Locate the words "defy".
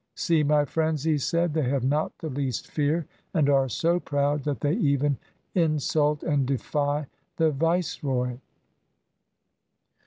6.47-7.05